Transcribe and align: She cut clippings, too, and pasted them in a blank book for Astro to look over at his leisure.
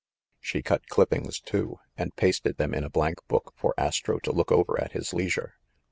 She 0.39 0.63
cut 0.63 0.87
clippings, 0.87 1.39
too, 1.39 1.77
and 1.95 2.15
pasted 2.15 2.57
them 2.57 2.73
in 2.73 2.83
a 2.83 2.89
blank 2.89 3.19
book 3.27 3.53
for 3.55 3.75
Astro 3.77 4.17
to 4.21 4.31
look 4.31 4.51
over 4.51 4.81
at 4.81 4.93
his 4.93 5.13
leisure. 5.13 5.53